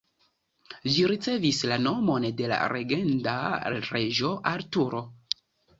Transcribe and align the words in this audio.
Ĝi 0.93 1.03
ricevis 1.11 1.59
la 1.73 1.77
nomon 1.89 2.27
de 2.41 2.51
la 2.55 2.59
legenda 2.79 3.39
reĝo 3.95 4.37
Arturo. 4.59 5.09